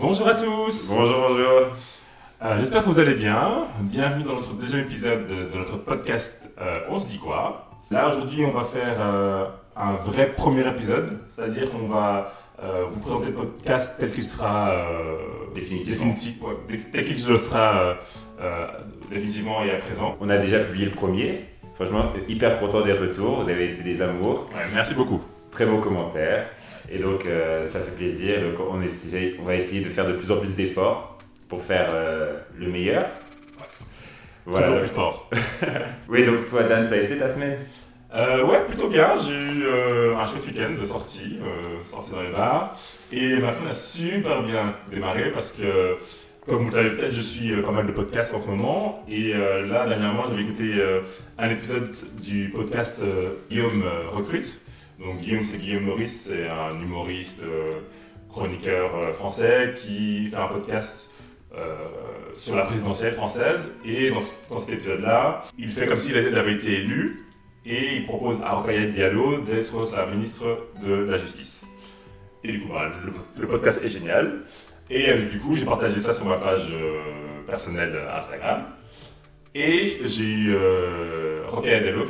[0.00, 1.62] Bonjour à tous Bonjour, bonjour.
[2.42, 3.66] Euh, J'espère que vous allez bien.
[3.80, 8.08] Bienvenue dans notre deuxième épisode de, de notre podcast euh, On se dit quoi Là
[8.08, 12.32] aujourd'hui on va faire euh, un vrai premier épisode, c'est-à-dire qu'on va
[12.90, 14.74] vous présenter le podcast tel qu'il sera
[15.54, 15.92] Définitivement.
[16.06, 17.94] définitif, ouais, tel qu'il sera
[19.12, 20.16] définitivement et à présent.
[20.20, 21.44] On a déjà publié le premier.
[21.76, 23.42] Franchement, hyper content des retours.
[23.44, 24.48] Vous avez été des amours.
[24.52, 25.22] Ouais, merci beaucoup.
[25.52, 26.48] Très beaux commentaires.
[26.90, 28.40] Et donc, euh, ça fait plaisir.
[28.40, 31.88] Donc, on, essaie- on va essayer de faire de plus en plus d'efforts pour faire
[31.92, 33.06] euh, le meilleur.
[34.62, 35.30] Toujours plus fort.
[36.08, 37.58] Oui, donc toi, Dan, ça a été ta semaine?
[38.14, 39.10] Euh, ouais, plutôt bien.
[39.18, 42.74] J'ai eu euh, un chouette week-end de sortie, euh, sortie dans les bars.
[43.12, 45.96] Et ma semaine a super bien démarré parce que,
[46.46, 49.04] comme vous le savez peut-être, je suis pas mal de podcasts en ce moment.
[49.10, 50.74] Et là, dernièrement, j'avais écouté
[51.38, 51.90] un épisode
[52.22, 53.02] du podcast
[53.50, 54.58] Guillaume Recrute.
[54.98, 57.80] Donc Guillaume, c'est Guillaume Maurice, c'est un humoriste, euh,
[58.28, 61.12] chroniqueur euh, français qui fait un podcast
[61.56, 61.76] euh,
[62.36, 63.74] sur la présidentielle française.
[63.84, 67.24] Et dans, ce- dans cet épisode-là, il fait comme s'il avait été élu
[67.64, 71.66] et il propose à Rokhaya Diallo d'être sa ministre de la Justice.
[72.44, 72.90] Et du coup, bah,
[73.38, 74.40] le, podcast est génial.
[74.90, 77.02] Et du coup, j'ai partagé ça sur ma page euh,
[77.46, 78.64] personnelle Instagram.
[79.54, 81.42] Et j'ai eu euh,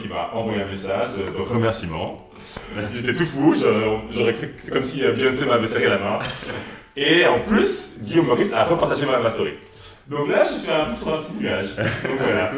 [0.01, 2.28] qui m'a envoyé un message de remerciement.
[2.95, 3.55] J'étais tout fou,
[4.57, 6.19] c'est comme si euh, Beyoncé m'avait serré la main.
[6.97, 9.53] Et en plus, Guillaume Maurice a repartagé ma, ma story.
[10.09, 11.77] Donc là, je suis un peu sur un petit nuage.
[11.77, 12.53] Donc voilà.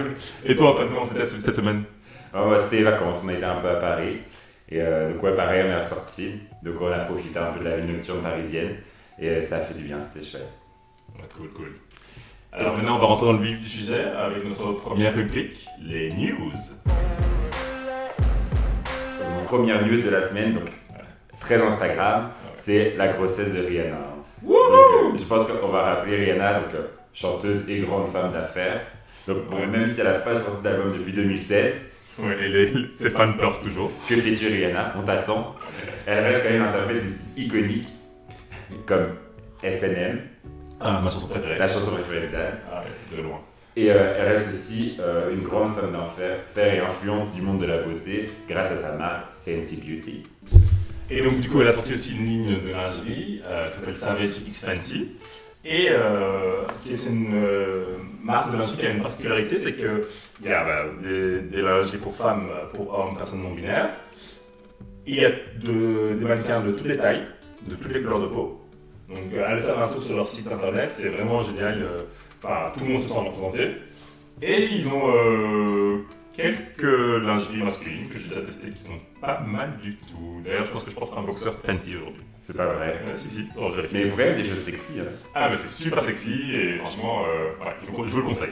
[0.44, 1.84] Et toi, comment c'était cette semaine?
[2.32, 3.20] Oh, bah, C'était les vacances.
[3.24, 4.18] On a été un peu à Paris.
[4.68, 6.34] Et euh, donc, ouais, pareil, on est ressorti.
[6.62, 8.76] Donc, on a profité un peu de la vie nocturne parisienne.
[9.18, 10.48] Et euh, ça a fait du bien, c'était chouette.
[11.16, 11.72] Ouais, cool, cool.
[12.52, 16.08] Alors maintenant, on va rentrer dans le vif du sujet avec notre première rubrique, les
[16.10, 16.52] news.
[19.50, 20.68] Première news de la semaine, donc
[21.40, 23.98] très Instagram, c'est la grossesse de Rihanna.
[24.42, 28.82] Donc, euh, je pense qu'on va rappeler Rihanna, donc euh, chanteuse et grande femme d'affaires.
[29.26, 29.66] Donc bon, Ouais.
[29.66, 31.88] même si elle n'a pas sorti d'album depuis 2016,
[32.20, 33.90] Ouais, et les, ses fans pleurent toujours.
[34.08, 34.94] que fais-tu Rihanna?
[34.96, 35.56] On t'attend.
[36.06, 37.88] Elle reste quand même interprète des titres iconiques
[38.86, 39.06] comme
[39.64, 40.20] SNM,
[40.80, 41.58] Ah, ma chanson préférée.
[41.58, 42.52] la chanson préférée de Dan.
[42.72, 43.40] Ah ouais, de loin.
[43.76, 44.96] Et euh, elle reste aussi
[45.32, 48.92] une grande femme d'enfer fer et influente du monde de la beauté grâce à sa
[48.92, 50.22] marque Fenty Beauty.
[51.10, 53.96] Et donc, du coup, elle a sorti aussi une ligne de lingerie euh, qui s'appelle
[53.96, 55.12] Savage X Fenty.
[55.64, 56.62] Et euh,
[56.94, 57.84] c'est une euh,
[58.22, 60.00] marque de lingerie qui a une particularité, c'est qu'il
[60.44, 63.90] y a bah, des, des lingeries pour femmes, pour hommes, personnes non binaires.
[65.06, 67.26] Il y a de- des mannequins de toutes les tailles,
[67.68, 68.60] de toutes les couleurs de peau.
[69.08, 71.82] Donc, euh, allez faire un tour sur leur site internet, c'est vraiment génial.
[71.82, 71.98] euh,
[72.42, 73.68] Enfin, tout le monde se sent représenté.
[74.40, 75.98] Et ils ont euh,
[76.34, 80.40] quelques lingeries masculines que j'ai déjà testées qui sont pas mal du tout.
[80.44, 82.22] D'ailleurs, je pense que je porte un boxeur Fenty aujourd'hui.
[82.42, 83.00] C'est pas vrai.
[83.06, 83.82] Euh, si, si, oh, je.
[83.92, 85.00] Mais même des choses sexy.
[85.00, 85.04] hein.
[85.34, 88.50] Ah, mais c'est super sexy et franchement, euh, ouais, je, vous, je vous le conseille.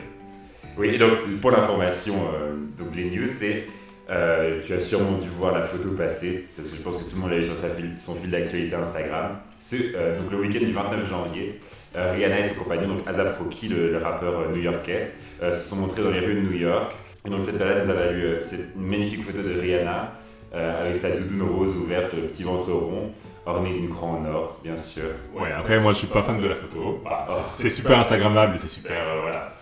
[0.76, 3.64] Oui, et donc pour l'information, euh, donc les news, c'est.
[4.10, 7.14] euh, tu as sûrement dû voir la photo passer, parce que je pense que tout
[7.16, 9.38] le monde l'a vu sur sa fil- son fil d'actualité Instagram.
[9.58, 11.58] Ce, donc le week-end du 29 janvier,
[11.94, 15.12] Rihanna et son compagnon, donc Azap Rocky, le, le rappeur new-yorkais,
[15.42, 16.94] se sont montrés dans les rues de New York.
[17.26, 20.12] Et donc cette balade nous a valu euh, cette magnifique photo de Rihanna,
[20.54, 23.12] euh, avec sa doudoune rose ouverte sur le petit ventre rond,
[23.44, 25.04] ornée d'une croix en or, bien sûr.
[25.34, 27.00] Ouais, après, moi, je suis pas fan de la photo.
[27.04, 29.52] Bah, c'est- c'est super Instagrammable c'est super, euh, voilà.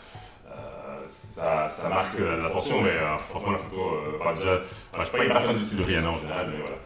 [0.49, 2.93] Euh, ça, ça marque l'attention, mais
[3.31, 3.81] franchement, la photo,
[4.23, 4.61] bah, déjà,
[4.93, 6.77] enfin, je suis pas hyper fan du style de Rihanna en général, mais voilà.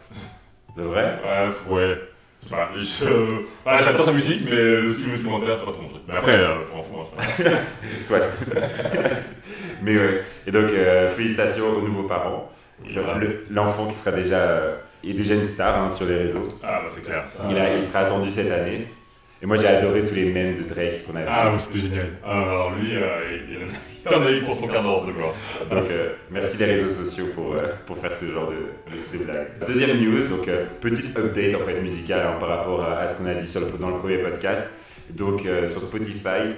[0.77, 1.19] De vrai?
[1.21, 1.97] Bref, ouais.
[2.43, 3.05] Je sais pas, je-
[3.63, 6.01] voilà, j'adore sa musique, mais le style vestimentaire, c'est pas trop mon truc.
[6.07, 8.01] Mais après, euh, je m'en fous, hein, ça.
[8.01, 8.19] Soit.
[9.83, 10.21] Mais ouais.
[10.47, 12.51] Et donc, euh, félicitations aux nouveaux parents.
[13.19, 16.47] Le- L'enfant qui sera déjà, euh, est déjà une star hein, sur les réseaux.
[16.63, 17.23] Ah, bah, c'est clair.
[17.29, 17.43] ça.
[17.49, 18.87] Il, a- il sera attendu cette année.
[19.43, 21.25] Et moi, j'ai adoré tous les mèmes de Drake qu'on avait.
[21.27, 22.11] Ah, oui, c'était génial.
[22.23, 23.39] Alors lui, euh,
[24.05, 25.33] il, en a- eu pour son quart d'heure de gloire.
[25.69, 28.55] Donc, euh, merci les réseaux sociaux pour, euh, pour faire ce genre de,
[28.91, 29.47] de, de blagues.
[29.65, 30.47] Deuxième news, donc
[30.79, 33.61] petite update en fait musicale hein, par rapport à, à ce qu'on a dit sur
[33.61, 34.63] le, dans le premier podcast.
[35.09, 36.53] Donc, sur Spotify,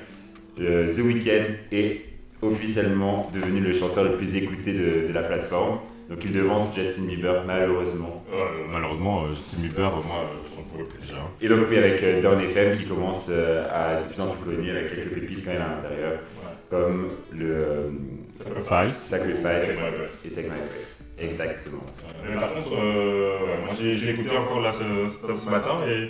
[0.57, 2.01] The Weeknd est
[2.41, 5.79] officiellement devenu le chanteur le plus écouté de, de la plateforme.
[6.09, 8.23] Donc, il devance Justin Bieber, malheureusement.
[8.33, 8.37] Euh,
[8.71, 11.17] malheureusement, euh, Justin Bieber, euh, moi, euh, j'en pouvais plus déjà.
[11.41, 14.55] Et donc, oui, avec euh, Down FM qui commence à être de plus en plus
[14.55, 16.49] connu avec quelques pépites quand même à l'intérieur, Ouais.
[16.69, 17.91] comme le
[18.29, 18.97] Sacrifice.
[18.97, 19.79] Sacrifice
[20.25, 21.03] et Take My Breath.
[21.19, 21.83] Exactement.
[22.27, 24.79] Mais par contre, moi j'ai j'ai écouté encore là ce,
[25.09, 26.09] ce- ce matin et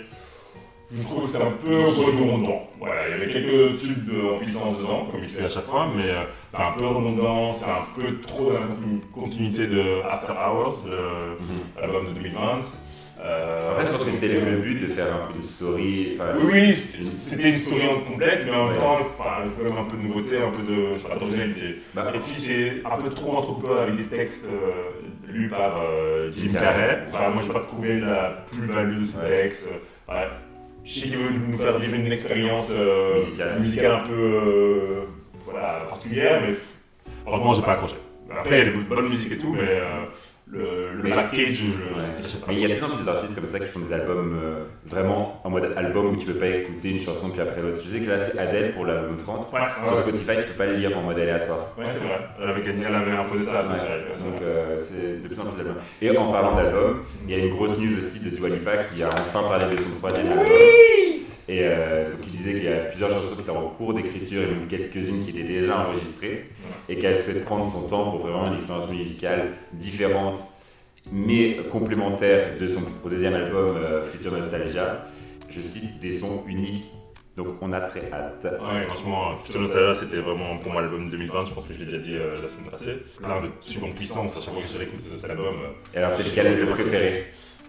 [0.95, 2.69] je trouve que c'est un peu redondant.
[2.79, 5.65] Voilà, il y avait quelques tubes de, en puissance dedans, comme il fait à chaque
[5.65, 6.23] fois, mais euh,
[6.53, 10.85] c'est un peu redondant, c'est un peu trop dans la continu- continuité de After Hours,
[10.85, 12.59] le- l'album de 2020.
[13.25, 16.17] Euh, En fait, je pense que c'était le but de faire un peu de story.
[16.19, 19.85] enfin, Oui, oui, c'était une story complète, mais en même temps, il faut même un
[19.85, 21.75] peu de nouveauté, un peu de, je sais pas, d'originalité.
[21.93, 26.31] bah, Et puis c'est un peu trop entrecoupé avec des textes euh, lus par euh,
[26.33, 27.03] Jim Carrey.
[27.13, 29.69] Enfin, moi, je n'ai pas trouvé la plus-value de ces textes.
[30.05, 30.27] Voilà.
[30.83, 33.59] Je sais qu'il veut nous faire vivre une expérience euh, Musicale.
[33.59, 35.01] musicale un peu euh,
[35.45, 36.55] voilà, particulière, mais
[37.25, 37.95] franchement, j'ai pas accroché.
[38.29, 40.05] Après, il y a des bonnes musiques et tout, mais euh,
[40.45, 41.63] le, le package.
[42.47, 45.41] Mais il y a plein d'autres artistes comme ça qui font des albums euh, vraiment
[45.43, 47.81] en mode album où tu peux pas écouter une chanson puis après l'autre.
[47.83, 49.51] Je sais que là c'est Adele pour l'album 30.
[49.51, 49.97] Ouais, ouais, Sur.
[49.97, 51.73] Spotify, tu peux pas le lire en mode aléatoire.
[51.77, 52.19] Ouais, c'est vrai.
[52.41, 53.61] Elle avait gagné, elle avait imposé ça.
[53.63, 55.81] Ouais, donc, euh, c'est de plus en plus d'albums.
[56.01, 59.01] Et en parlant d'albums, il y a une grosse news aussi de Dua Lipa qui
[59.03, 60.45] a enfin parlé de son troisième album.
[61.49, 64.41] Et euh, donc il disait qu'il y a plusieurs chansons qui étaient en cours d'écriture
[64.43, 66.45] et même quelques-unes qui étaient déjà enregistrées
[66.87, 70.39] et qu'elle souhaite prendre son temps pour vraiment une expérience musicale différente
[71.11, 75.03] mais complémentaire de son deuxième album euh, Future Nostalgia.
[75.49, 76.85] Je cite des sons uniques,
[77.35, 78.43] donc on a très hâte.
[78.43, 81.85] Ouais, franchement, Future Nostalgia, c'était vraiment pour moi l'album 2020, je pense que je l'ai
[81.85, 82.95] déjà dit euh, la semaine passée.
[83.21, 85.55] Plein de secondes puissances à chaque fois que je réécoute cet album.
[85.61, 85.93] euh.
[85.93, 87.25] Et alors c'est lequel le préféré?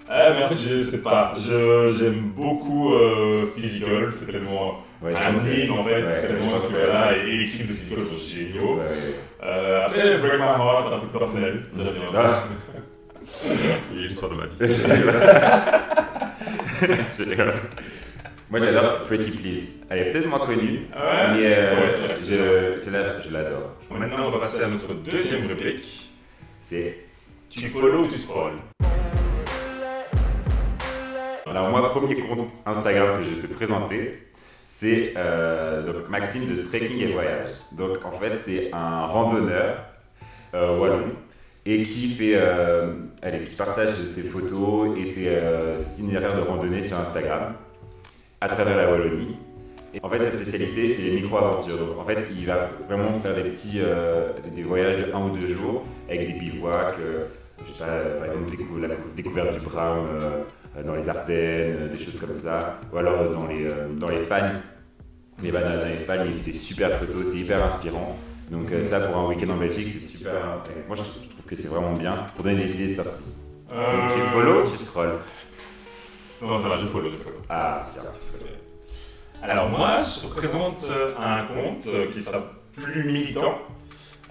[0.08, 5.12] Ah, mais en fait, je sais pas, Je- j'aime beaucoup euh, Physical, c'est tellement Ouais,
[5.14, 5.18] en
[5.84, 8.80] fait, ouais, c'est tellement pense ce que- là et, clips de Physical sont géniaux.
[9.42, 12.02] Euh, après, Break My Heart, c'est un peu plus personnel, j'aime bien.
[12.16, 12.44] Ah.
[13.94, 14.74] Il est l'histoire de ma vie.
[18.50, 19.66] Moi j'adore Pretty Please.
[19.90, 22.16] Elle est peut-être moins connue, Ouais, mais euh, vrai.
[22.22, 23.72] je, celle-là, je l'adore.
[23.90, 26.10] Maintenant, on va passer à notre deuxième rubrique.
[26.60, 26.98] C'est
[27.50, 28.52] Tu follow ou tu scroll
[31.54, 34.10] Alors moi, premier compte Instagram que je vais te présenter,
[34.64, 37.50] c'est euh, Maxime de Trekking et Voyage.
[37.70, 39.76] Donc en fait, c'est un randonneur
[40.54, 41.06] euh, wallon
[41.64, 46.82] et qui fait, euh, allez, qui partage ses photos et ses euh, itinéraires de randonnée
[46.82, 47.54] sur Instagram
[48.40, 49.36] à travers la Wallonie.
[49.94, 51.78] Et en fait, sa spécialité, c'est les micro-aventures.
[51.78, 53.78] Donc, en fait, il va vraiment faire des petits
[54.52, 56.98] des voyages de un ou deux jours avec des bivouacs,
[57.66, 57.86] je sais pas,
[58.18, 60.42] par exemple, la découverte du euh,
[60.82, 64.08] dans les Ardennes, euh, des choses comme ça, ou alors euh, dans les, euh, dans
[64.08, 64.52] les fans.
[65.42, 68.16] Les bananes dans les fans, il fait des super photos, c'est hyper inspirant.
[68.50, 70.32] Donc, euh, ça, pour un week-end en Belgique, c'est super.
[70.86, 73.22] Moi, je trouve que c'est vraiment bien pour donner des idées de sortie.
[73.68, 75.14] Donc, tu follow, tu scroll.
[76.40, 77.36] Non, ça va, je follow, je follow.
[77.48, 78.10] Ah, c'est bien.
[79.42, 82.38] Alors moi, je te présente euh, un compte euh, qui sera
[82.72, 83.58] plus militant.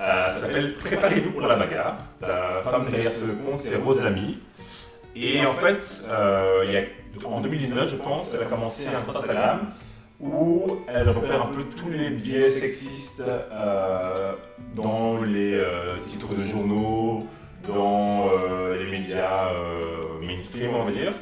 [0.02, 1.98] Euh, ça s'appelle Préparez-vous pour la bagarre.
[2.20, 4.40] La femme derrière ce compte, c'est Rose Lamy.
[5.16, 6.86] Et en fait, euh,
[7.26, 9.70] en 2019, je pense, elle a commencé un compte Instagram
[10.20, 14.34] où elle repère un peu tous les biais sexistes euh,
[14.76, 17.28] dans les euh, titres de journaux,
[17.68, 18.30] dans
[18.78, 19.52] les médias
[20.22, 21.14] mainstream, on va dire.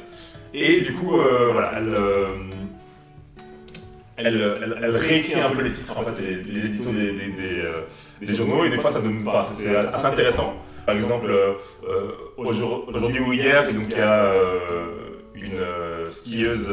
[0.54, 1.16] Et du coup,
[1.52, 1.96] voilà, elle,
[4.16, 7.12] elle, elle, réécrit un peu les titres, en fait, les, les éditos des,
[8.26, 9.24] des, journaux, et des fois, ça donne,
[9.54, 10.54] c'est assez intéressant.
[10.86, 11.52] Par exemple, euh,
[11.88, 14.86] euh, aujourd- aujourd'hui ou hier, et donc il y a euh,
[15.34, 16.68] une skieuse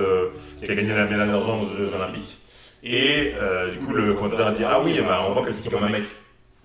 [0.58, 2.38] qui a gagné la médaille d'argent aux Jeux Olympiques.
[2.84, 3.34] Et
[3.72, 5.90] du coup, le commentateur a dit Ah oui, bah, on voit qu'elle skie comme un
[5.90, 6.04] mec.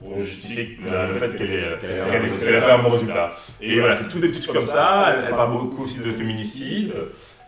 [0.03, 3.33] Pour justifier le, fait qu'elle ait fait un bon résultat.
[3.63, 5.15] Et voilà, c'est tout des petits trucs comme ça.
[5.17, 6.93] Elle, elle parle beaucoup aussi de féminicide.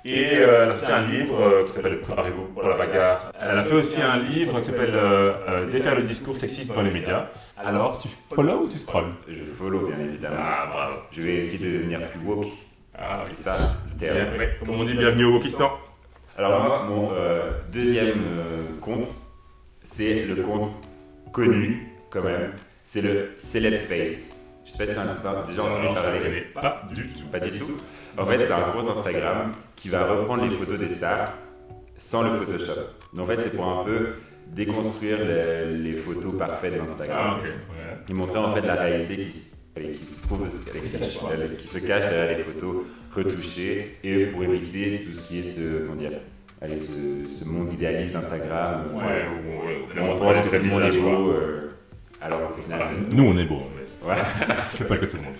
[0.08, 3.32] Et euh, elle a fait un livre euh, qui s'appelle Préparez-vous pour la bagarre.
[3.40, 6.92] Elle a fait aussi un livre qui s'appelle euh, Défaire le discours sexiste dans les
[6.92, 7.26] médias.
[7.58, 10.36] Alors, tu follow ou tu scrolls Je follow, bien évidemment.
[10.38, 10.94] Ah, bravo.
[11.10, 12.46] Je vais essayer de devenir plus woke.
[12.96, 13.24] Ah.
[13.28, 13.56] C'est ça,
[13.96, 14.56] Bien, ouais.
[14.60, 15.72] Comme on dit, bienvenue au Wokistan.
[16.38, 19.08] Alors moi, mon euh, deuxième euh, compte,
[19.82, 20.72] c'est le compte
[21.32, 22.52] connu quand même.
[22.84, 24.36] C'est le Celeb Face.
[24.64, 26.46] Je sais pas si on a déjà entendu parler.
[26.54, 27.26] pas du tout.
[27.26, 27.76] Pas du tout.
[28.18, 31.32] En fait, c'est un compte Instagram qui va reprendre les photos des stars
[31.96, 32.72] sans le Photoshop.
[33.14, 34.08] Donc en fait, c'est pour un peu
[34.48, 37.38] déconstruire les, les photos parfaites Ah, d'Instagram.
[37.42, 37.96] Ouais.
[38.08, 40.46] et montrer en fait la réalité qui, se- allez, qui se trouve,
[41.58, 42.76] Qui se cache, derrière les photos
[43.12, 46.12] retouchées et pour éviter tout ce qui est ce, comment dire,
[46.60, 46.92] allez, ce,
[47.40, 48.84] ce monde idéaliste d'Instagram.
[48.92, 49.24] où- Ouais,
[49.84, 51.70] où final, on on pense que tout le monde est beau, euh,
[52.20, 52.92] alors qu'au final, Voilà.
[53.12, 54.16] Nous, on est beau, mais ouais.
[54.68, 55.34] c'est pas que tout le monde.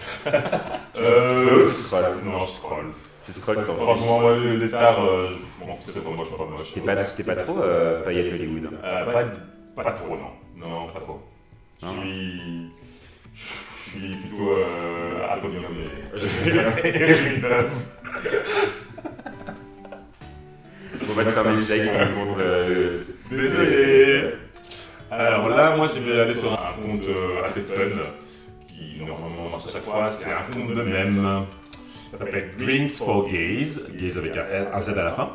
[0.99, 2.04] Euh, tu scrolles.
[2.25, 2.85] non, je scroll.
[3.25, 3.64] Tu t'en fiches.
[3.85, 5.28] Franchement, moi, les stars, euh,
[5.61, 6.73] je m'en fous, c'est moi, je suis pas moche.
[6.75, 8.71] T'es pas, t'es pas trop euh, paillette Hollywood.
[8.73, 8.76] hein?
[8.85, 9.04] Euh,
[9.75, 10.30] pas, pas trop, non.
[10.68, 11.21] Non, pas trop.
[11.83, 12.71] Je suis.
[13.35, 15.64] Je suis plutôt euh, atomium
[16.85, 16.87] et.
[16.88, 17.71] et Villeneuve.
[21.06, 22.38] Bon bah c'est un échec, on compte...
[22.38, 24.35] euh, Désolé.
[25.11, 26.55] Alors là, moi, je vais aller sur un
[26.96, 28.02] compte euh, assez fun
[28.68, 30.10] qui normalement marche à chaque fois.
[30.10, 31.46] C'est un compte de même.
[32.10, 35.30] Ça s'appelle Drinks for Gays, gays avec un, Z à la fin.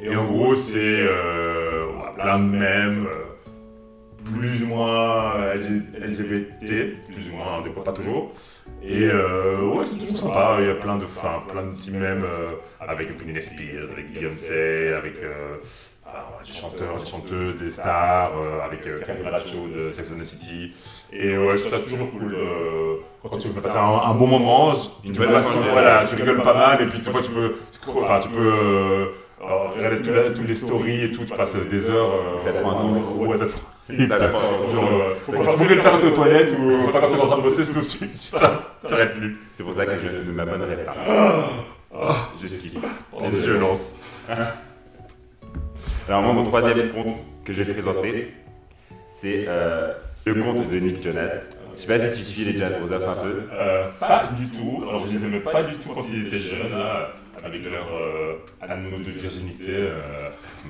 [0.00, 1.86] Et en gros, c'est euh,
[2.16, 8.32] plein de mèmes, euh, plus ou moins LGBT, plus ou moins, des fois pas toujours.
[8.82, 10.58] Et euh, ouais, c'est toujours sympa.
[10.60, 14.12] Il y a plein de, enfin, plein de petits mèmes euh, avec Britney Spears, avec
[14.12, 15.56] Beyoncé, avec euh,
[16.44, 20.24] des chanteurs, des chanteuses, des stars, euh, avec euh, Carrie Bradshaw de Sex and the
[20.26, 20.72] City.
[21.12, 22.96] Et ouais, je trouve ça toujours cool euh,
[23.28, 24.72] quand tu veux passer un, un bon moment.
[25.04, 27.54] Une voilà, tu rigoles pas mal et puis des fois tu peux,
[28.00, 29.06] enfin, tu peux euh,
[29.40, 32.10] regarder tout toutes les stories et tout, tu passes des heures.
[32.10, 33.34] euh, Ça te prend un temps fou.
[33.36, 33.60] Ça te prend
[33.90, 37.64] euh, mieux le faire aux toilettes ou pas quand tu es en train de bosser,
[37.64, 39.36] sinon tu tu t'arrêtes- t'arrêtes plus.
[39.52, 40.94] C'est pour ça que je ne m'abonnerai pas.
[42.40, 42.78] Je skip.
[43.12, 43.96] En violence.
[46.08, 48.32] Alors moi, mon troisième compte que je vais présenter,
[49.06, 49.92] c'est euh,
[50.24, 51.34] le compte de Nick Jonas.
[51.76, 53.42] Je sais pas si tu suis les Jonas Brothers un peu.
[53.52, 54.84] Euh, pas du tout.
[54.88, 57.10] Alors, je les aimais pas du tout quand ils étaient jeunes, là,
[57.44, 59.72] avec leur euh, anneau de virginité.
[59.72, 59.92] euh,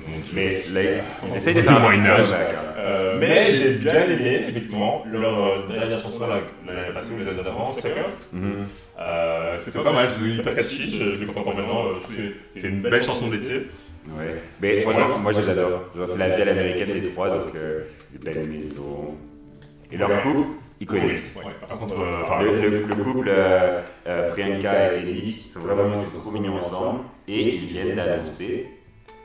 [0.07, 0.33] mon Dieu.
[0.33, 2.73] Mais là, ils, ils essayent de faire un petit flashback, hein.
[2.77, 6.35] Euh, mais j'ai bien aimé, effectivement, leur euh, dernière chanson là,
[6.67, 8.05] l'année passée ou l'année d'avant, Suckers.
[8.33, 8.65] Mhm.
[8.99, 11.85] Euh, C'était pas mal, c'était hyper catchy, je, je le comprends maintenant.
[11.87, 12.21] euh, je trouve que
[12.53, 13.67] C'était une belle chanson d'été.
[14.07, 14.41] Ouais.
[14.61, 15.81] Mais franchement, moi je les adore.
[16.05, 19.15] C'est la vie à l'américaine des trois, donc euh, des belles maisons.
[19.91, 20.47] Et leur couple,
[20.79, 21.03] iconique.
[21.35, 21.51] Oui, ouais.
[21.67, 25.93] Par contre, euh, enfin, Le, le- le couple euh, euh, Priyanka et Nick sont vraiment
[26.01, 28.67] ils sont trop mignons ensemble et ils viennent d'annoncer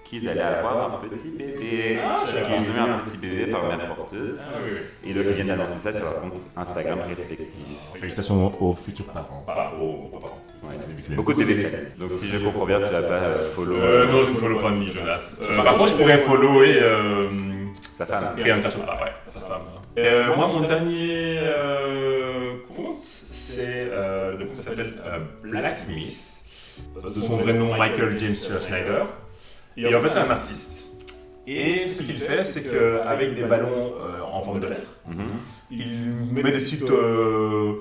[0.04, 1.56] qu'ils allaient avoir un petit bébé.
[1.56, 4.36] Qu'ils ont eu un petit bébé par mère porteuse.
[4.40, 4.58] ah.
[5.04, 7.60] Et donc ils viennent d'annoncer ça sur leur compte Instagram respectif.
[7.94, 9.42] Félicitations aux futurs parents.
[9.46, 10.38] Pas aux, parents.
[10.62, 10.76] Ouais.
[11.06, 11.66] Qui Beaucoup de année.
[11.98, 14.58] Donc si je comprends bien, tu vas pas euh, follow Euh, non, je ne follow
[14.58, 15.38] pas ni Jonas.
[15.42, 17.28] Euh, par contre, je pourrais follower euh,
[17.96, 18.34] sa femme.
[18.38, 19.62] Priyanka Chopra, ouais, sa femme.
[19.98, 26.42] Euh, moi, mon dernier euh, compte, c'est euh, le compte s'appelle euh, Blacksmith,
[27.14, 29.06] de son vrai nom Michael James Schneider.
[29.76, 30.84] Et en fait, c'est un artiste.
[31.46, 35.16] Et ce qu'il fait, c'est qu'avec des ballons euh, en forme de lettres, Mhm.
[35.70, 37.74] il met des petites, euh,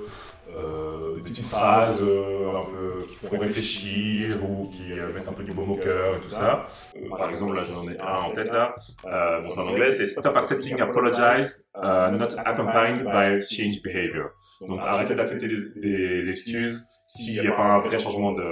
[0.54, 5.32] euh, des petites phrases euh, un peu qui font réfléchir ou qui euh, mettent un
[5.34, 6.66] peu du baume au cœur et tout ça.
[6.98, 8.76] Euh, par exemple, là j'en ai un en tête là.
[9.06, 14.32] Euh, bon, c'est en anglais, c'est Stop accepting apologize, uh, not accompanied by change behavior.
[14.68, 15.58] Donc arrêtez d'accepter des,
[16.22, 18.44] des excuses s'il n'y a pas un vrai changement de,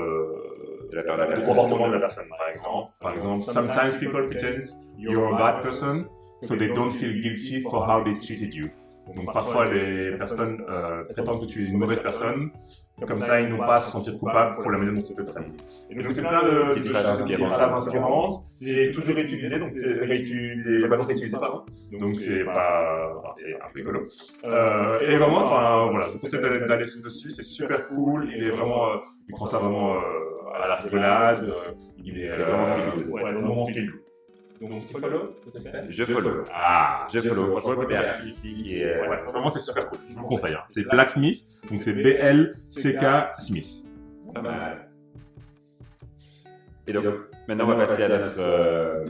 [0.92, 1.56] De la part de la de personne.
[1.56, 2.92] comportement de la personne, par exemple.
[3.00, 4.64] Par exemple, sometimes people pretend
[4.98, 8.70] you're a bad person so they don't feel guilty for how they treated you.
[9.16, 12.52] Donc parfois les personnes euh, prétendent que tu es une mauvaise personne,
[13.08, 15.22] comme ça ils n'ont pas à se sentir coupables pour la manière dont tu te
[15.22, 15.58] traites.
[15.90, 18.36] Et donc c'est plein de Petites phrases inspirantes.
[18.54, 21.64] C'est toujours réutilisé, donc c'est réutilisé, les ballons réutilisés pardon.
[22.00, 24.04] Donc c'est pas, c'est un peu écolo.
[24.46, 28.30] Euh, et vraiment, enfin voilà, je vous conseille d'aller dessus, c'est super cool.
[28.34, 30.00] Il est vraiment, euh, il prend ça vraiment euh,
[30.54, 31.44] à la rigolade.
[31.44, 31.72] euh,
[32.04, 33.14] il est, C'est vraiment euh, feel good.
[33.14, 33.90] Ouais, c'est vraiment good.
[34.62, 35.36] Donc tu follow,
[35.90, 36.44] Je follow.
[36.54, 37.48] Ah, Je follow.
[37.48, 38.84] Franchement, le côté artistique et.
[38.86, 40.00] euh, Ouais, vraiment c'est super cool.
[40.08, 40.54] Je vous le conseille.
[40.54, 40.64] hein.
[40.70, 41.38] C'est Blacksmith,
[41.70, 43.88] donc c'est B-L-C-K Smith.
[44.36, 44.88] Pas mal.
[46.88, 47.06] Et donc,
[47.48, 49.06] maintenant, on va passer à notre, euh,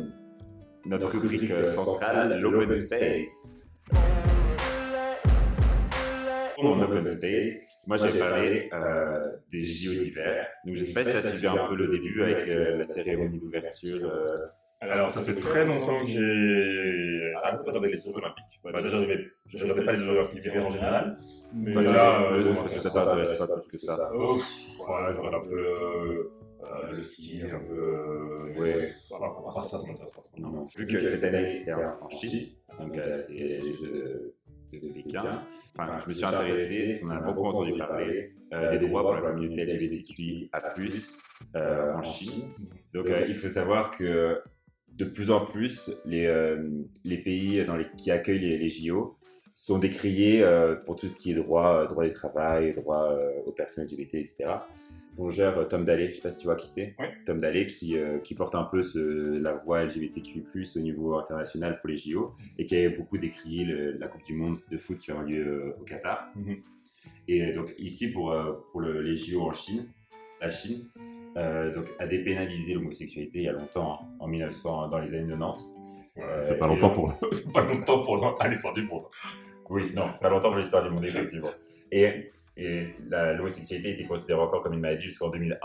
[0.85, 3.57] notre rubrique centrale, l'open space.
[6.55, 7.53] Pour mon open space,
[7.87, 9.19] moi j'ai parlé euh,
[9.49, 10.47] des JO d'hiver.
[10.65, 12.85] Donc, je sais pas si tu as suivi un peu le début avec euh, la
[12.85, 14.05] cérémonie d'ouverture.
[14.05, 14.37] euh,
[14.81, 18.59] Alors ça fait très longtemps que j'ai arrêté de regarder les Jeux Olympiques.
[18.63, 18.97] Bah, déjà,
[19.47, 21.15] je regardais pas les Jeux Olympiques d'hiver en général.
[21.55, 24.13] Mais parce, là, que, euh, parce que ça t'intéresse pas plus que ça.
[24.15, 24.43] Ouf,
[24.87, 26.31] voilà, je regarde un peu euh,
[26.63, 27.73] euh, le ski, un peu.
[27.73, 28.27] Euh,
[28.59, 28.89] Ouais.
[29.09, 30.31] Voilà, à part ça, ça m'intéresse pas trop.
[30.39, 30.67] Non, non.
[30.77, 34.30] Vu que cette année c'est en en Chine, donc euh, c'est les Jeux
[35.17, 39.21] enfin, je me suis intéressé, on a beaucoup entendu parler, euh, des droits pour la
[39.21, 40.49] communauté LGBTQI
[41.55, 42.43] euh, en Chine.
[42.93, 44.41] Donc euh, il faut savoir que
[44.89, 46.69] de plus en plus, les, euh,
[47.03, 49.17] les pays dans les, qui accueillent les, les JO
[49.53, 53.31] sont décriés euh, pour tout ce qui est droit, euh, droit du travail, droit euh,
[53.45, 54.45] aux personnes LGBT, etc.
[55.15, 56.95] Plongeur euh, Tom Daly, je sais pas si tu vois qui c'est.
[56.99, 57.11] Ouais.
[57.25, 60.43] Tom Daly qui, euh, qui porte un peu ce, la voix LGBTQI+,
[60.75, 64.33] au niveau international pour les JO et qui a beaucoup décrié le- la Coupe du
[64.33, 66.29] Monde de foot qui aura lieu euh, au Qatar.
[66.35, 66.57] Mhm.
[67.27, 69.87] Et donc ici pour, euh, pour le- les JO en Chine,
[70.39, 70.87] la Chine
[71.37, 75.29] euh, donc, a dépénalisé l'homosexualité il y a longtemps, hein, en 1900, dans les années
[75.29, 75.63] 90.
[76.17, 77.13] Ouais, Euh, c'est pas longtemps pour
[77.53, 78.17] pas longtemps pour
[78.49, 79.03] l'histoire du monde.
[79.69, 81.49] Oui, non, c'est pas longtemps pour l'histoire du monde, effectivement.
[81.91, 82.27] Et,
[82.57, 85.55] et l'homosexualité était considérée encore comme une maladie jusqu'en 2001.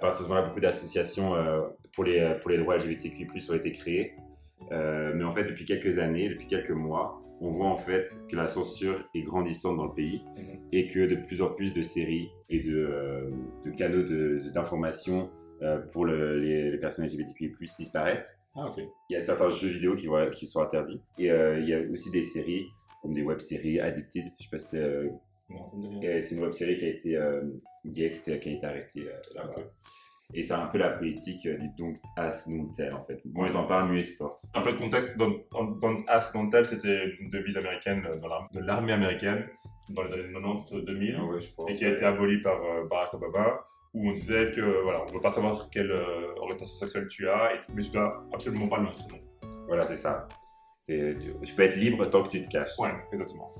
[0.00, 3.72] partir de ce moment-là, beaucoup d'associations euh, pour, les, pour les droits LGBTQI+, ont été
[3.72, 4.14] créées.
[4.72, 8.36] Euh, mais en fait, depuis quelques années, depuis quelques mois, on voit en fait que
[8.36, 10.60] la censure est grandissante dans le pays Mhm.
[10.72, 13.30] et que de plus en plus de séries et de, euh,
[13.64, 14.02] de canaux
[14.50, 15.30] d'information
[15.62, 18.37] euh, pour le- les, les personnes LGBTQI+, disparaissent.
[18.58, 18.82] Ah, ok.
[19.08, 21.00] Il y a certains jeux vidéo qui, sont interdits.
[21.18, 22.66] Et euh, il y a aussi des séries,
[23.00, 24.24] comme des web-séries Addicted.
[24.38, 24.82] Je sais pas si c'est...
[24.82, 27.42] euh, c'est une web-série qui a été euh,
[27.86, 29.62] gay, qui, a été arrêtée euh, là-bas.
[30.34, 33.22] Et c'est un peu la politique du don't ask, don't tell, en fait.
[33.24, 34.44] Moins ils en parlent, mieux ils se portent.
[34.54, 38.60] Un peu de contexte, dans, dans, dans As Nantel, c'était une devise américaine dans de
[38.60, 39.46] l'armée américaine
[39.90, 41.38] dans les années 90-2000 Ah ouais,
[41.68, 42.60] et qui a été abolie par
[42.90, 43.64] Barack Obama
[43.94, 47.54] où on disait que voilà, on veut pas savoir quelle euh, orientation sexuelle tu as,
[47.54, 49.22] et, mais tu dois absolument pas le montrer.
[49.66, 50.28] Voilà, c'est ça.
[50.86, 52.78] Tu, tu peux être libre tant que tu te caches.
[52.78, 53.50] Ouais, exactement.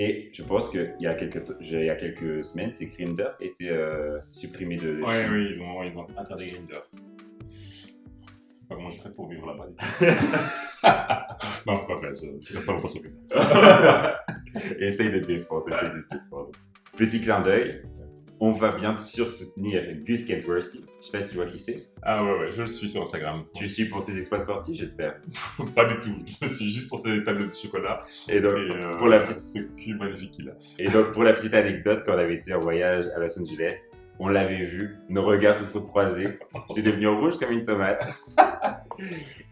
[0.00, 3.68] Et je pense qu'il y, a quelques il y a quelques semaines, c'est Grindr été
[3.70, 5.02] euh, supprimé de.
[5.02, 6.88] Ouais, oui, ils ont, ils ont interdit Grindr.
[8.68, 9.66] Pas comment je ferais pour vivre là-bas.
[11.66, 14.20] non, c'est pas vrai, je, reste pas longtemps sur Grindr.
[14.78, 16.50] essaye de te défendre, essaye de te défendre.
[16.96, 17.82] Petit clin d'œil,
[18.40, 20.84] on va bien sûr soutenir Gus Kentworthy.
[21.00, 21.90] Je sais pas si tu vois qui c'est.
[22.02, 23.42] Ah ouais, ouais, je le suis sur Instagram.
[23.54, 25.16] Tu le suis pour ses exploits sportifs, j'espère.
[25.74, 28.70] Pas du tout, je le suis juste pour ses tablettes de chocolat Et donc, et
[28.84, 30.52] euh, pour la petite- ce cul magnifique qu'il a.
[30.78, 33.76] Et donc, pour la petite anecdote, quand on avait été en voyage à Los Angeles,
[34.20, 36.38] on l'avait vu, nos regards se sont croisés.
[36.70, 38.04] J'étais devenu rouge comme une tomate.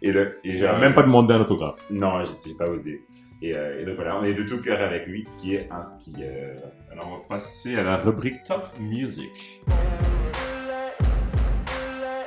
[0.02, 1.78] Et, donc, et genre, demandé un autographe.
[1.90, 3.00] Non, j'ai j'ai pas osé.
[3.42, 5.82] Et, euh, et donc voilà, on est de tout cœur avec lui, qui est un
[5.82, 6.56] skieur.
[6.90, 9.62] Alors on va passer à la rubrique Top Music.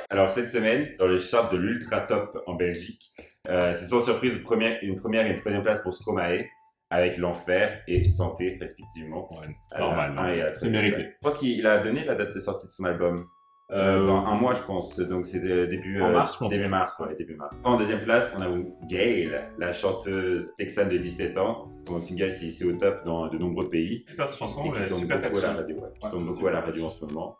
[0.08, 3.12] Alors cette semaine, dans les charts de l'Ultra Top en Belgique,
[3.48, 6.44] euh, c'est sans surprise une première, une première et une troisième place pour Stromae,
[6.90, 9.28] avec l'enfer et santé respectivement.
[9.32, 11.02] Ouais, la normal, c'est mérité.
[11.02, 13.24] Je pense qu'il a donné la date de sortie de son album.
[13.72, 14.98] Euh, Euh, un mois, je pense.
[14.98, 16.50] Donc, c'était début, En euh, mars, je pense.
[16.50, 17.00] début mars.
[17.00, 17.60] Ouais, début mars.
[17.64, 18.48] En deuxième place, on a
[18.88, 21.68] Gail, la chanteuse texane de 17 ans.
[21.86, 24.04] Son single s'est ici au top dans de nombreux pays.
[24.08, 25.76] Super chanson, et qui super beaucoup à la radio.
[25.76, 27.38] ouais, qui tourne beaucoup super à la radio en ce moment.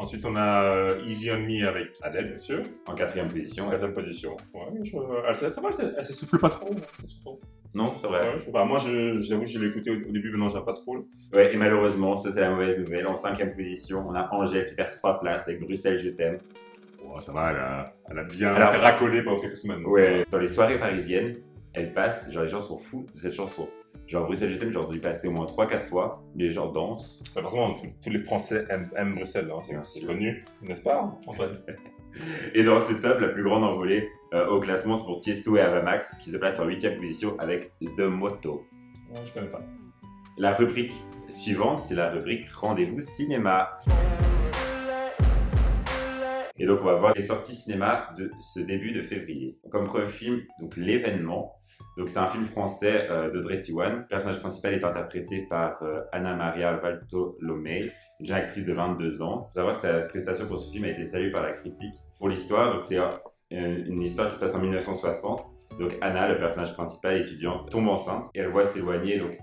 [0.00, 2.62] Ensuite on a euh, Easy on Me avec Adele, bien sûr.
[2.86, 3.68] En quatrième En position.
[3.68, 4.36] quatrième position.
[4.54, 4.96] Ouais, je...
[5.28, 6.70] elle, ça, va, elle, elle s'essouffle pas trop.
[7.02, 7.38] chanson.
[7.74, 8.20] Non, c'est vrai.
[8.28, 8.64] Ouais, je sais pas.
[8.64, 11.04] Moi, je- j'avoue, je l'ai écouté au, au début, maintenant j'aime pas trop.
[11.34, 13.06] Ouais, et malheureusement, ça c'est la mauvaise nouvelle.
[13.08, 16.38] En cinquième position, on a Angèle qui perd trois places avec Bruxelles, je t'aime.
[17.04, 19.84] Ouais, ça va, elle a, elle a bien Alors- été racolée pendant quelques semaines.
[19.84, 21.36] Ouais, dans les soirées parisiennes,
[21.74, 23.68] elle passe, genre les gens sont fous de cette chanson.
[24.08, 26.22] Genre Bruxelles, je t'aime, j'ai entendu passer au moins 3-4 fois.
[26.34, 27.22] Les gens dansent.
[27.34, 31.60] Bah, forcément, tous- les Français aiment, aiment Bruxelles, hein, c'est connu, n'est-ce pas, Antoine?
[32.54, 35.60] Et dans ce top, la plus grande envolée euh, au classement, c'est pour Tiesto et
[35.60, 38.64] Avamax, qui se placent en 8 position avec The Moto.
[39.12, 39.60] Ouais, Je connais pas.
[40.38, 40.92] La rubrique
[41.28, 43.76] suivante, c'est la rubrique Rendez-vous cinéma.
[46.58, 49.58] Et donc, on va voir les sorties cinéma de ce début de février.
[49.70, 51.54] Comme premier film, donc L'événement.
[51.96, 53.98] Donc, c'est un film français euh, d'Audrey Tiwan.
[53.98, 59.22] Le personnage principal est interprété par euh, Anna Maria Valtolomei, une jeune actrice de 22
[59.22, 59.46] ans.
[59.46, 61.94] Il faut savoir que sa prestation pour ce film a été saluée par la critique.
[62.18, 63.08] Pour l'histoire, donc c'est euh,
[63.50, 65.46] une histoire qui se passe en 1960.
[65.78, 69.36] Donc, Anna, le personnage principal, étudiante, tombe enceinte et elle voit s'éloigner donc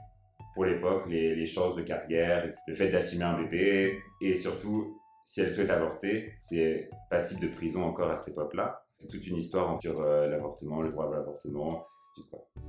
[0.53, 5.41] pour l'époque, les, les chances de carrière, le fait d'assumer un bébé, et surtout, si
[5.41, 8.85] elle souhaite avorter, c'est passible de prison encore à cette époque-là.
[8.95, 11.83] C'est toute une histoire sur euh, l'avortement, le droit à l'avortement.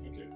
[0.02, 0.28] je sais.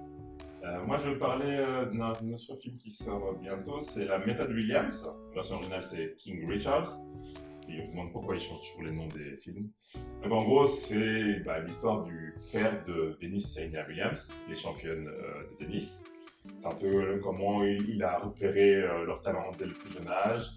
[0.63, 4.51] Euh, moi, je vais parler euh, d'un autre film qui sort bientôt, c'est La méthode
[4.51, 5.09] Williams.
[5.29, 6.95] La version originale, c'est King Richard.
[7.67, 9.71] Et on demande pourquoi ils changent toujours les noms des films.
[10.23, 15.07] Donc, en gros, c'est bah, l'histoire du père de Venus et Serena Williams, les championnes
[15.07, 16.05] euh, de tennis.
[16.43, 20.07] C'est un peu euh, comment il, a repéré euh, leur talent dès le plus jeune
[20.07, 20.47] âge,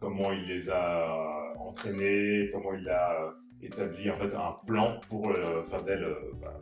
[0.00, 5.64] comment il les a entraînés, comment il a établi en fait un plan pour euh,
[5.64, 6.60] faire d'elles euh, bah,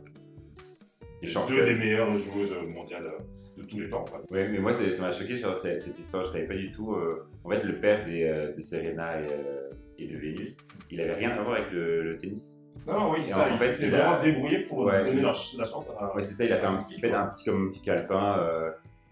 [1.21, 4.03] Les deux des meilleures joueuses mondiales euh, de tous les temps.
[4.03, 4.31] en fait.
[4.33, 6.25] Ouais, mais moi, ça m'a choqué sur cette, histoire.
[6.25, 6.93] Je savais pas du tout.
[6.93, 9.69] euh, En fait, le père des, euh, de Serena et, euh,
[9.99, 10.55] et de Vénus,
[10.91, 12.55] il avait rien à voir avec le, le tennis.
[12.87, 13.47] Non, oui, en.
[13.51, 15.03] Il fait, s'est vraiment débrouillé pour Ouais.
[15.03, 16.15] donner la chance à.
[16.15, 18.39] Ouais, c'est ça, il a fait un, fait petit, comme un petit calepin,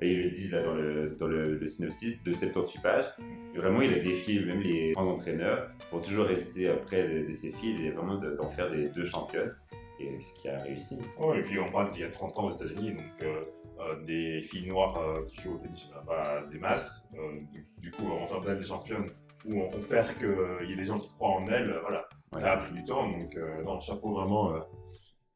[0.06, 3.06] et ils le disent là, dans, le, dans le, le synopsis de 78 pages.
[3.54, 7.32] Et vraiment, il a défié même les grands entraîneurs pour toujours rester près de, de
[7.34, 9.54] ses filles et vraiment de- d'en faire des deux championnes.
[10.00, 11.00] Et ce qui a réussi.
[11.20, 13.42] Ouais, et puis on parle d'il y a 30 ans aux États-Unis, donc euh,
[13.80, 17.10] euh, des filles noires euh, qui jouent au tennis, a pas des masses.
[17.54, 19.06] Du, du coup, en faire d'elles des championnes
[19.46, 22.08] ou en, faire qu'il y ait des gens qui croient en elles, voilà.
[22.34, 22.42] Ouais.
[22.42, 24.54] Ça a pris du temps, donc non, chapeau vraiment.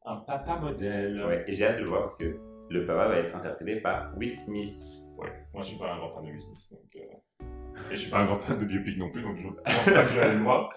[0.04, 1.24] un papa modèle.
[1.26, 2.36] Ouais, et j'ai hâte de le voir parce que
[2.70, 4.70] le papa va être interprété par Will Smith.
[5.18, 6.96] Ouais, moi je suis pas un grand fan de Will Smith, donc.
[6.96, 7.44] euh,
[7.90, 10.04] Et je suis pas un grand fan de biopic non plus, donc je pense pas
[10.04, 10.70] que je vais aller le voir.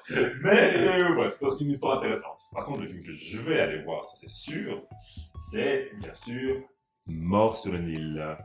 [0.44, 2.40] Mais euh, ouais, c'est une histoire intéressante.
[2.54, 4.86] Par contre, le film que je vais aller voir, ça c'est sûr,
[5.38, 6.62] c'est bien sûr
[7.06, 8.38] Mort sur le Nil.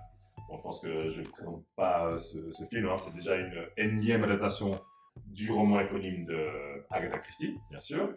[0.48, 2.96] Bon, je pense que je ne présente pas euh, ce, film, hein.
[2.96, 4.78] c'est déjà une énième adaptation
[5.26, 6.46] du roman éponyme de
[6.90, 8.14] Agatha Christie, bien sûr.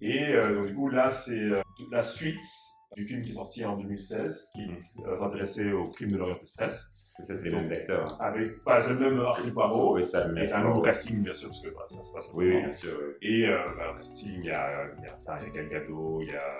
[0.00, 1.48] Et euh, donc du coup là, c'est
[1.90, 2.38] la suite
[2.96, 4.68] du film qui est sorti en 2016, qui
[5.06, 6.94] euh, s'intéressait au crime de l'Orient Express.
[7.20, 8.14] Ça, c'est les mêmes acteurs.
[8.14, 8.16] hein.
[8.20, 11.60] Avec, pas le même Hercule Poirot, Oui, ça, et un nouveau casting, bien sûr, parce
[11.60, 12.98] que bah, ça se passe Oui, bien sûr.
[13.20, 15.68] Et euh, bah, au casting, il y a, il y a, il y a Gal
[15.68, 16.52] Gadot, il y a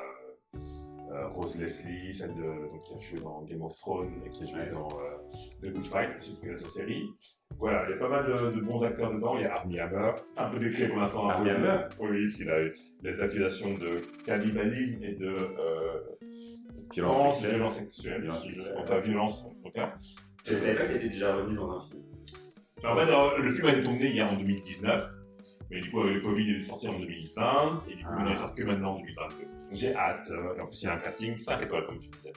[1.10, 4.44] euh, Rose Leslie, celle de, donc, qui a joué dans Game of Thrones et qui
[4.44, 4.68] a joué Ouais.
[4.68, 5.16] dans euh,
[5.62, 7.04] The Good Fight, pour ceux qui connaissent la série.
[7.58, 9.36] Voilà, il y a pas mal de, de bons acteurs dedans.
[9.36, 11.28] Il y a Armie Hammer, un peu décrit pour l'instant.
[11.28, 16.00] Armie Hammer Oui, qu'il a eu des accusations de cannibalisme et de euh,
[16.92, 18.22] Violence violence, sexuelle.
[18.22, 18.74] violence sexuelle.
[18.78, 19.94] Enfin, violence, en tout cas.
[20.44, 22.02] Je savais pas qu'il était déjà revenu dans un film.
[22.84, 25.06] En fait, le film a été tourné il y a en 2019,
[25.70, 28.22] mais du coup, avec le Covid, il est sorti en 2020, et du coup, Ah.
[28.26, 29.59] il est sorti que maintenant en 2022.
[29.72, 30.30] J'ai hâte.
[30.56, 32.32] Et en plus, il y a un casting 5 étoiles, comme je disais.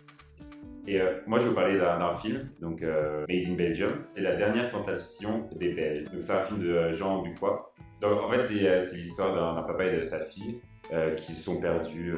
[0.86, 4.06] Et euh, moi, je vais vous parler d'un film, donc euh, Made in Belgium.
[4.12, 6.12] C'est la dernière tentation des Belges.
[6.12, 7.74] Donc, c'est un film de euh, Jean Bucois.
[8.02, 10.60] Donc, en fait, c'est l'histoire d'un papa et de sa fille
[10.92, 12.14] euh, qui se sont perdus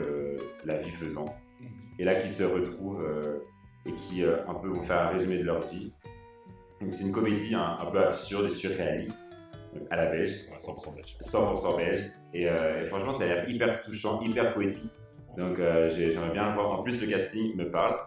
[0.66, 1.26] la vie faisant.
[2.00, 3.08] Et là, qui se retrouvent
[3.86, 5.94] et qui un peu vont faire un résumé de leur vie.
[6.82, 9.30] Donc, c'est une comédie un, un peu absurde et surréaliste
[9.92, 10.32] à la belge.
[10.50, 11.18] Ouais, 100% belge.
[11.22, 12.04] 100% belge.
[12.34, 14.92] Et, et franchement, ça a l'air hyper touchant, hyper poétique.
[15.38, 16.72] Donc euh, j'ai- j'aimerais bien voir.
[16.72, 17.98] En plus, le casting me parle.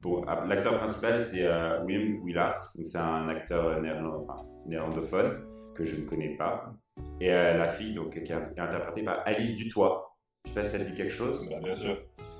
[0.00, 2.58] Bon, ah, l'acteur principal, c'est euh, Wim Willard.
[2.60, 6.72] C'est un acteur euh, néerland- enfin, néerlandophone que je ne connais pas.
[7.20, 10.16] Et la fille, donc, qui est int- interprétée par Alice Dutoit.
[10.44, 11.48] Je sais pas si ça te dit quelque chose.
[11.48, 11.96] Bah, bien sûr.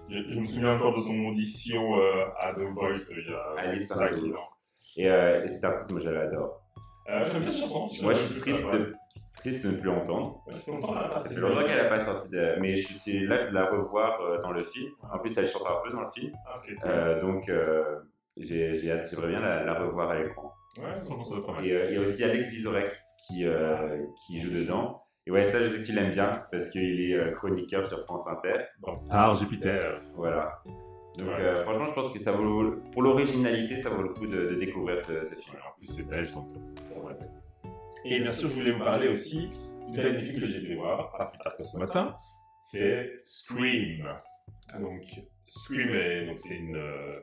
[0.09, 3.61] Je, je me souviens encore de son audition euh, à The Voice il y a
[3.63, 4.49] Alice 5-6 ans.
[4.97, 6.61] Et, euh, et cette artiste, moi, je l'adore.
[7.09, 7.89] Euh, J'aime bien cette chanson.
[8.03, 8.93] Moi, je suis triste de,
[9.35, 10.43] triste de ne plus l'entendre.
[10.47, 11.11] Ouais, Ça fait longtemps, là.
[11.11, 12.55] Ça fait longtemps qu'elle n'a pas sorti de...
[12.61, 14.91] Mais je suis là de la revoir euh, dans le film.
[15.13, 16.33] En plus, elle chante un peu dans le film.
[16.47, 16.61] Ah.
[16.87, 17.99] Euh, donc, euh,
[18.37, 20.53] j'ai j'ai hâte, j'aimerais bien la, la revoir à l'écran.
[20.79, 21.57] Ouais, ça, ça doit.
[21.63, 22.91] Et il y a aussi Alex Vizorek
[23.27, 23.45] qui,
[24.27, 25.03] qui joue dedans.
[25.27, 28.27] Et ouais, ça, je sais que tu l'aimes bien parce qu'il est chroniqueur sur France
[28.29, 28.57] Inter.
[29.09, 30.01] Par Jupiter.
[30.17, 30.63] Voilà.
[31.19, 31.35] Donc, Ouais.
[31.41, 34.55] euh, franchement, je pense que ça vaut, pour l'originalité, ça vaut le coup de, de
[34.55, 35.57] découvrir ce, ce film.
[35.57, 36.47] Ouais, en plus, c'est belge, donc
[36.89, 37.31] ça vaut la peine.
[38.05, 39.51] Et bien sûr, je voulais vous parler aussi
[39.91, 42.17] du dernier film que j'ai été voir, pas plus tard que ce matin,
[42.61, 44.09] c'est Scream.
[44.81, 45.03] Donc,
[45.45, 47.21] Scream, est- donc, c'est une, euh,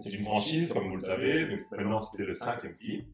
[0.00, 1.46] c'est une franchise, comme vous le savez.
[1.48, 3.04] Donc, maintenant, c'était le cinquième film.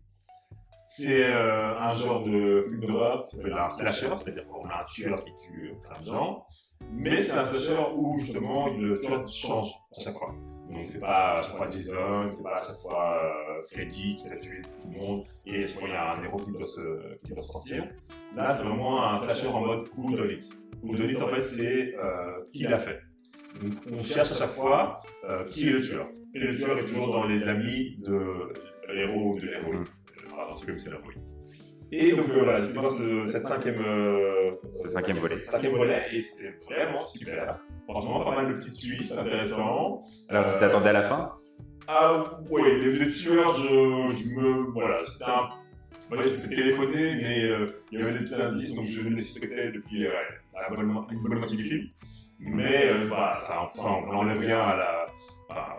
[0.84, 4.84] C'est euh, un genre de film d'horreur qui s'appelle un slasher, c'est-à-dire qu'on a un
[4.84, 6.44] tueur qui tue plein de gens.
[6.92, 10.34] Mais c'est un slasher où, justement, le tueur change à chaque fois.
[10.70, 14.28] Donc, c'est pas à chaque fois Jason, c'est pas à chaque fois euh, Freddy qui
[14.28, 16.52] va tuer tout le monde, et à chaque fois, il y a un héros qui
[16.52, 17.88] doit se, qui doit sortir.
[18.36, 20.50] Là, c'est vraiment un slasher en mode Who Done It.
[20.82, 23.00] Who en fait, c'est euh, qui l'a fait.
[23.60, 26.08] Donc, on cherche à chaque fois euh, qui est le tueur.
[26.34, 28.52] Et le tueur est toujours dans les amis de
[28.88, 29.84] l'héros ou de l'héroïne.
[30.28, 31.29] Voilà, dans ce film, c'est l'héroïne.
[31.92, 35.36] Et donc, euh, voilà, j'ai voir ce, cette cinquième, euh, Ce cinquième volet.
[35.38, 37.58] cinquième volet, et c'était vraiment super.
[37.88, 40.02] Franchement, pas mal de petits twists intéressants.
[40.28, 41.32] Alors, tu Euh, t'attendais à la fin
[41.92, 44.70] ah oui, les, les tueurs, je, je me...
[44.70, 45.48] Voilà, c'était un...
[46.16, 49.72] ouais, c'était téléphoné, mais euh, il y avait des petits indices, donc je les suspectais
[49.72, 50.10] depuis euh,
[50.54, 51.86] la bonne, une bonne moitié du film.
[52.38, 55.06] Mais euh, voilà, ça, ça n'enlève rien à la,
[55.50, 55.76] à,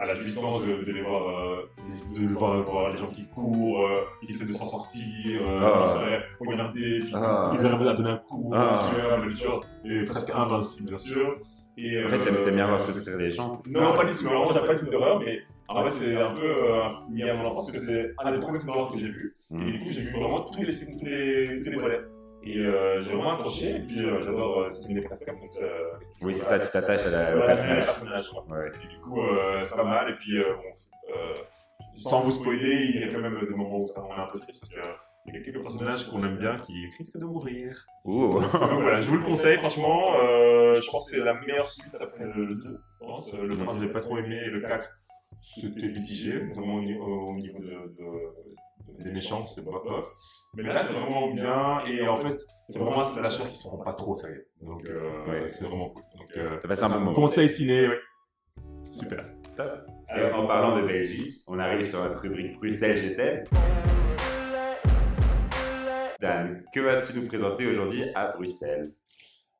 [0.00, 1.68] à la jouissance de, de les voir, euh,
[2.14, 5.60] de les voir, voir les gens qui courent, euh, qui essaient de s'en sortir, euh,
[5.62, 5.82] Ah.
[5.82, 5.94] qui se
[6.38, 7.50] font poignarder, Ah.
[7.54, 8.80] ils arrivent à donner un coup Ah.
[9.24, 11.38] le tueur est presque invincible, bien sûr.
[11.80, 13.64] Et, En fait, t'aimes euh, bien voir se tirer les chances.
[13.66, 14.24] non, pas du tout.
[14.24, 16.82] Vraiment, j'aime pas les films d'horreur, mais en fait, c'est un peu euh,
[17.12, 19.36] lié à mon enfance parce que c'est un des premiers films d'horreur que j'ai vu.
[19.52, 19.66] Et Mm.
[19.72, 22.00] du coup, j'ai vu vraiment tous les films, tous les, tous les volets.
[22.44, 23.76] Et euh, j'ai vraiment accroché.
[23.76, 25.34] Et puis, euh, j'adore euh, Sidney Prescott.
[25.34, 25.68] Donc, euh,
[26.22, 27.84] Oui, c'est ça, tu t'attaches à la- au personnage.
[27.84, 28.28] personnage.
[28.30, 28.44] quoi.
[28.48, 28.68] Ouais.
[28.84, 29.20] Et du coup,
[29.64, 30.10] c'est pas mal.
[30.10, 31.12] Et puis, bon,
[31.96, 34.38] sans vous spoiler, il y a quand même des moments où ça rend un peu
[34.38, 34.80] triste parce que.
[35.30, 37.84] Il y a quelques personnages qu'on aime bien qui risquent de mourir.
[38.06, 38.40] Ouh.
[38.40, 40.06] Donc voilà, je vous le conseille, franchement.
[40.16, 42.80] Je pense que c'est la meilleure suite après le, le 2.
[43.02, 43.34] Je pense.
[43.34, 44.36] Euh, Le 3, je l'ai pas trop aimé.
[44.46, 44.88] Et le 4,
[45.40, 50.12] c'était mitigé, notamment au, ni- au niveau de, de- des méchants, c'est bof bof.
[50.54, 51.84] Mais là, c'est vraiment bien.
[51.86, 52.36] Et en fait,
[52.68, 54.48] c'est vraiment un slasher qui se prend pas trop au sérieux.
[54.60, 55.48] Donc, euh, Ouais.
[55.48, 56.02] c'est vraiment cool.
[56.18, 57.12] Donc, euh, T'as passé un bon moment.
[57.12, 57.94] conseil ciné, oui.
[58.92, 59.24] Super.
[59.56, 59.86] Top.
[60.16, 63.44] Et en parlant de Belgique, on arrive sur notre rubrique Bruxelles, je t'aime.
[66.20, 68.88] Dan, que vas-tu nous présenter aujourd'hui à Bruxelles?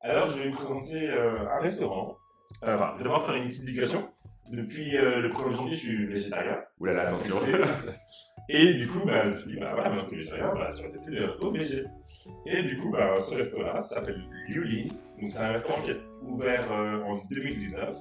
[0.00, 2.16] Alors, je vais vous présenter euh, un restaurant.
[2.64, 4.08] Euh, enfin, d'abord faire une petite digression.
[4.52, 6.58] Depuis euh, le 1er janvier, je suis végétarien.
[6.80, 7.36] Oulala, attention.
[8.50, 10.52] Et du coup, bah, je me suis dit, bah voilà, maintenant que tu es végétarien,
[10.54, 11.84] bah, tu vas tester les restos végé.
[12.46, 14.88] Et du coup, bah, ce resto-là s'appelle Liulin.
[15.20, 17.94] Donc, c'est un restaurant qui est ouvert euh, en 2019,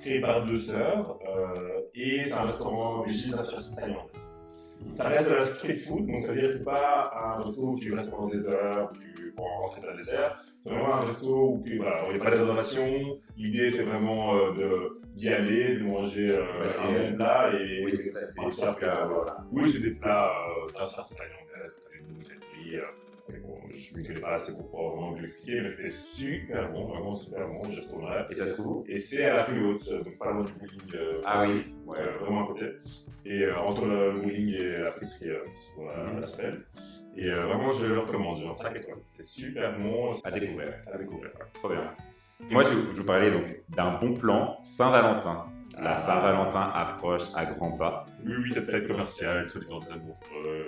[0.00, 1.18] créé par deux sœurs.
[1.28, 4.28] euh, et c'est un restaurant végé d'inspiration thaïlandaise.
[4.94, 7.62] Ça reste de la street food, donc ça veut dire que c'est pas un resto
[7.62, 10.42] où tu restes pendant des heures, où tu prends rentrer dans le dessert.
[10.64, 13.18] C'est vraiment un resto où tu- voilà, il n'y a pas de réservation.
[13.36, 17.84] L'idée, c'est vraiment euh, d'y aller, de manger euh, Ouais, c'est- un bon plat et
[17.84, 19.36] Oui, c'est des plats, après, voilà.
[19.50, 20.86] Oui, c'est des plats euh, t'as
[23.72, 26.86] je ne m'y connais pas assez pour pouvoir vraiment vous l'expliquer, mais c'était super bon,
[26.86, 28.24] vraiment super bon, j'y retournerai.
[28.30, 30.94] Et ça se trouve Et c'est à la rue haute, donc pas loin du bowling.
[30.94, 31.96] euh, Ah oui, ouais.
[32.00, 32.66] euh, vraiment à côté.
[33.24, 36.62] Et euh, entre le bowling et la friterie euh, qui se trouve à la chapelle.
[37.16, 38.98] Et euh, vraiment, je le recommande, genre 5 étoiles.
[39.02, 40.08] C'est super bon.
[40.24, 40.68] À découvrir.
[40.92, 41.30] À découvrir.
[41.54, 41.94] Trop bien.
[42.50, 45.46] Moi, je, je vous parlais donc d'un bon plan Saint-Valentin.
[45.80, 45.96] La Ah.
[45.96, 48.04] Saint-Valentin approche à grands pas.
[48.26, 50.66] Oui, oui, cette fête commerciale, soi-disant des amoureux.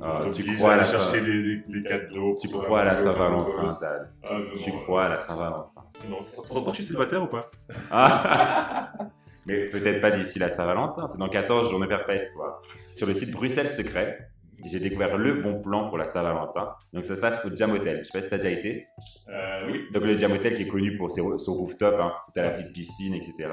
[0.00, 2.36] Ah, tu crois à la chercher des, des, des cadeaux.
[2.40, 3.76] Tu crois à la Saint-Valentin.
[3.80, 4.12] Tal.
[4.24, 5.82] Ah, Tu crois à la Saint-Valentin?
[6.02, 7.50] Pas que je suis célibataire ou pas?
[7.90, 8.92] Ah
[9.46, 12.60] Mais peut-être pas d'ici la Saint-Valentin, c'est dans 14 jours, ne perds pas espoir.
[12.94, 14.28] Sur le site Bruxelles Secret,
[14.64, 16.74] j'ai découvert le bon plan pour la Saint-Valentin.
[16.92, 17.98] Donc ça se passe au Jam Hotel.
[17.98, 18.86] Je sais pas si t'as déjà été.
[19.28, 19.82] euh, Oui.
[19.92, 22.72] Donc le Jam Hotel qui est connu pour ses, son rooftop, hein, t'as la petite
[22.72, 23.48] piscine, etc.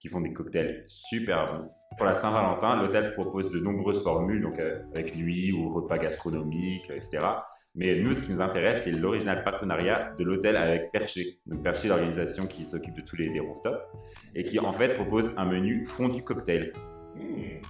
[0.00, 1.70] Qui font des cocktails super bons.
[1.96, 6.88] Pour la Saint-Valentin, l'hôtel propose de nombreuses formules, donc euh, avec nuit ou repas gastronomiques,
[6.88, 7.18] etc.
[7.74, 11.40] Mais nous, ce qui nous intéresse, c'est l'original partenariat de l'hôtel avec Perché.
[11.46, 13.78] Donc Perché, l'organisation qui s'occupe de tous les des rooftops,
[14.34, 16.72] et qui en fait propose un menu fondu cocktail.
[17.16, 17.60] Mmh.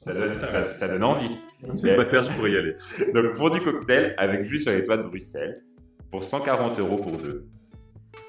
[0.00, 1.36] Ça donne, ça, ça donne envie.
[1.62, 2.76] Même célibataire, je pourrais y aller.
[3.14, 5.54] Donc fondu cocktail avec vue sur les toits de Bruxelles
[6.10, 7.46] pour 140 euros pour deux.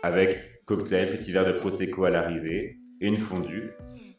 [0.04, 3.72] Avec cocktail, petit verre de prosecco à l'arrivée et une fondue.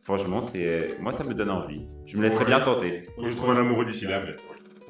[0.02, 1.86] Franchement, c'est moi ça me donne envie.
[2.04, 3.06] Je me laisserai bien tenter.
[3.16, 4.36] Faut que je trouve un amoureux d'ici là, mais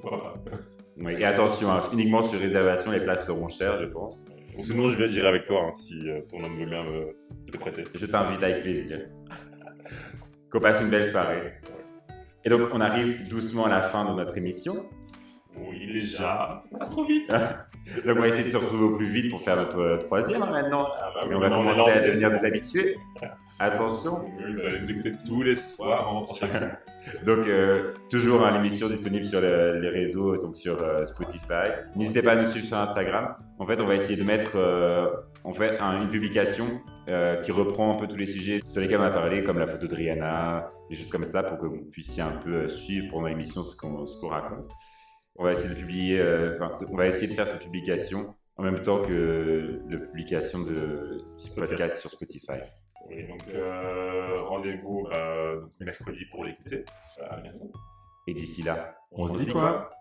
[0.00, 0.34] pourquoi pas.
[0.98, 4.24] Oui, et attention, hein, uniquement sur réservation, les places seront chères, je pense.
[4.64, 7.14] Sinon, je vais- j'irai avec toi hein, si euh, ton homme veut bien me
[7.52, 7.84] te prêter.
[7.94, 9.06] Je t'invite avec plaisir.
[10.50, 11.52] Qu'on passe une belle soirée.
[12.44, 14.74] Et donc, on arrive doucement à la fin de notre émission.
[15.58, 16.60] Oui, déjà.
[16.64, 17.30] Ça passe trop vite.
[18.04, 20.42] Donc, on va essayer de se retrouver au plus vite pour faire notre euh, troisième
[20.42, 20.88] hein, maintenant.
[20.98, 22.96] Ah bah oui, Et on va commencer à devenir des habitués.
[23.58, 24.24] Attention.
[24.38, 26.24] vous allez nous écouter tous les soirs en.
[27.24, 31.70] Donc, euh, toujours hein, l'émission disponible sur le- les réseaux, donc sur euh, Spotify.
[31.94, 33.36] N'hésitez pas à nous suivre sur Instagram.
[33.60, 35.06] En fait, on va essayer de mettre euh,
[35.44, 36.66] en fait, un- une publication
[37.44, 39.86] qui reprend un peu tous les sujets sur lesquels on a parlé, comme la photo
[39.86, 43.62] de Rihanna, des choses comme ça, pour que vous puissiez un peu suivre pendant l'émission
[43.62, 44.66] ce qu'on qu'on raconte.
[45.36, 46.20] On va essayer de publier,
[46.56, 51.22] enfin, on va essayer de faire cette publication en même temps que la publication de,
[51.44, 52.58] du podcast sur Spotify.
[53.08, 56.84] Oui, donc euh, rendez-vous euh, mercredi pour l'écouter.
[57.30, 57.70] À bientôt.
[58.26, 59.88] Et d'ici là, On se dit quoi?